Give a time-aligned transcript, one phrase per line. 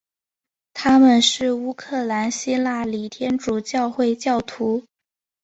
[0.73, 4.83] 他们是乌克兰希腊礼天主教会教徒。